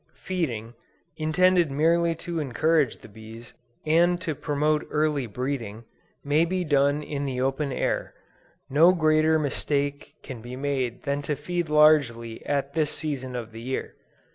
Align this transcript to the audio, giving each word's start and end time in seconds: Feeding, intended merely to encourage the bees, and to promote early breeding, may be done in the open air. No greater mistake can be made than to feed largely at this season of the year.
Feeding, 0.15 0.73
intended 1.15 1.69
merely 1.69 2.15
to 2.25 2.39
encourage 2.39 3.01
the 3.01 3.07
bees, 3.07 3.53
and 3.85 4.19
to 4.21 4.33
promote 4.33 4.87
early 4.89 5.27
breeding, 5.27 5.83
may 6.23 6.43
be 6.43 6.63
done 6.63 7.03
in 7.03 7.25
the 7.25 7.39
open 7.39 7.71
air. 7.71 8.15
No 8.67 8.93
greater 8.93 9.37
mistake 9.37 10.15
can 10.23 10.41
be 10.41 10.55
made 10.55 11.03
than 11.03 11.21
to 11.21 11.35
feed 11.35 11.69
largely 11.69 12.43
at 12.47 12.73
this 12.73 12.89
season 12.89 13.35
of 13.35 13.51
the 13.51 13.61
year. 13.61 13.93